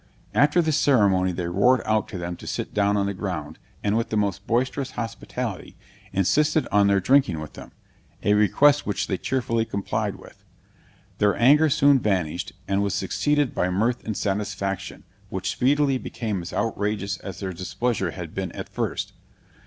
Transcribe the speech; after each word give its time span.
After 0.33 0.63
this 0.63 0.77
ceremony 0.77 1.31
they 1.31 1.45
roared 1.47 1.81
out 1.85 2.07
to 2.07 2.17
them 2.17 2.35
to 2.37 2.47
sit 2.47 2.73
down 2.73 2.97
on 2.97 3.05
the 3.05 3.13
ground, 3.13 3.59
and 3.83 3.95
with 3.95 4.09
the 4.09 4.17
most 4.17 4.47
boisterous 4.47 4.89
hospitality, 4.97 5.75
insisted 6.11 6.67
on 6.71 6.87
their 6.87 6.99
drinking 6.99 7.39
with 7.39 7.53
them; 7.53 7.71
a 8.23 8.33
request 8.33 8.87
which 8.87 9.05
they 9.05 9.19
cheerfully 9.19 9.63
complied 9.63 10.15
with. 10.15 10.43
Their 11.19 11.35
anger 11.39 11.69
soon 11.69 11.99
vanished, 11.99 12.53
and 12.67 12.81
was 12.81 12.95
succeeded 12.95 13.53
by 13.53 13.69
mirth 13.69 14.03
and 14.03 14.17
satisfaction, 14.17 15.03
which 15.29 15.51
speedily 15.51 15.99
became 15.99 16.41
as 16.41 16.51
outrageous 16.51 17.19
as 17.19 17.39
their 17.39 17.53
displeasure 17.53 18.09
had 18.09 18.33
been 18.33 18.51
at 18.53 18.69
first. 18.69 19.13